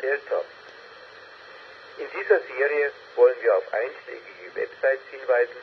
[0.00, 0.42] Delta.
[1.98, 5.60] In dieser Serie wollen wir auf einschlägige Websites hinweisen,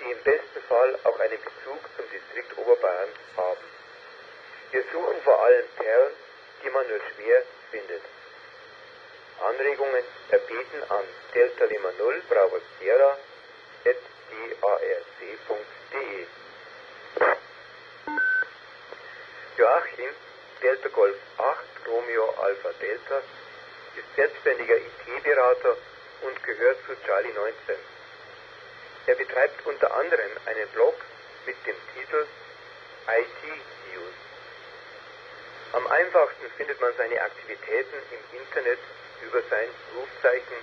[0.00, 3.64] die im besten Fall auch einen Bezug zum Distrikt Oberbayern haben.
[4.72, 6.12] Wir suchen vor allem Perlen,
[6.62, 8.02] die man nur schwer findet.
[9.40, 11.04] Anregungen erbeten an
[11.34, 13.16] Delta Lima 0 Bravo Sierra
[13.84, 13.96] at.
[19.62, 20.10] Joachim,
[20.60, 23.22] Delta Golf 8, Romeo Alpha Delta,
[23.96, 25.76] ist selbstständiger IT-Berater
[26.22, 27.76] und gehört zu Charlie 19.
[29.06, 30.94] Er betreibt unter anderem einen Blog
[31.46, 32.26] mit dem Titel
[33.08, 33.42] IT
[33.92, 34.14] News.
[35.72, 38.78] Am einfachsten findet man seine Aktivitäten im Internet
[39.22, 40.60] über sein Rufzeichen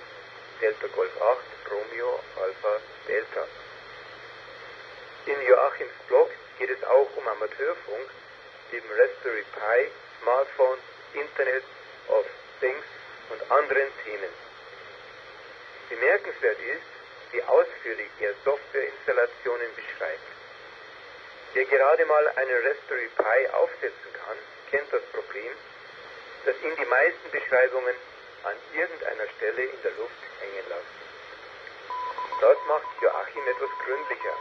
[0.62, 3.48] Delta Golf 8 Romeo Alpha Delta.
[5.26, 8.10] In Joachims Blog geht es auch um Amateurfunk,
[8.72, 9.92] dem Raspberry Pi,
[10.22, 10.78] Smartphone,
[11.14, 11.64] Internet
[15.90, 16.90] Bemerkenswert ist,
[17.32, 20.30] wie ausführlich er Softwareinstallationen beschreibt.
[21.54, 24.38] Wer gerade mal einen Raspberry Pi aufsetzen kann,
[24.70, 25.54] kennt das Problem,
[26.46, 27.96] dass ihn die meisten Beschreibungen
[28.44, 31.00] an irgendeiner Stelle in der Luft hängen lassen.
[32.40, 34.38] Das macht Joachim etwas gründlicher.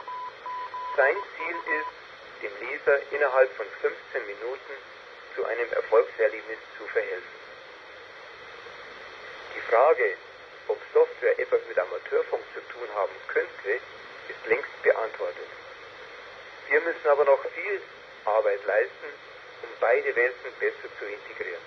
[0.96, 4.74] Sein Ziel ist, dem Leser innerhalb von 15 Minuten
[5.34, 7.38] zu einem Erfolgserlebnis zu verhelfen.
[9.56, 10.14] Die Frage,
[10.68, 13.14] ob Software etwas mit Amateurfunk zu tun haben
[13.68, 13.82] könnte,
[14.28, 15.48] ist längst beantwortet.
[16.68, 17.80] Wir müssen aber noch viel
[18.24, 19.08] Arbeit leisten,
[19.62, 21.62] um beide Welten besser zu integrieren.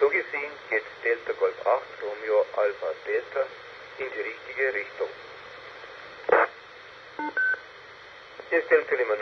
[0.00, 3.46] So gesehen geht Delta Golf 8 Romeo Alpha Delta
[3.98, 5.08] in die richtige Richtung.
[8.50, 9.16] Hier ist Delta Lima